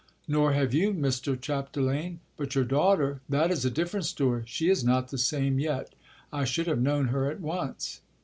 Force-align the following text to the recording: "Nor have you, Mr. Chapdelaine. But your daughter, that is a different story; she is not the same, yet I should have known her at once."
"Nor 0.27 0.53
have 0.53 0.73
you, 0.73 0.95
Mr. 0.95 1.39
Chapdelaine. 1.39 2.21
But 2.35 2.55
your 2.55 2.63
daughter, 2.63 3.21
that 3.29 3.51
is 3.51 3.65
a 3.65 3.69
different 3.69 4.07
story; 4.07 4.41
she 4.47 4.67
is 4.67 4.83
not 4.83 5.09
the 5.09 5.17
same, 5.19 5.59
yet 5.59 5.93
I 6.33 6.43
should 6.43 6.65
have 6.65 6.81
known 6.81 7.09
her 7.09 7.29
at 7.29 7.39
once." 7.39 8.01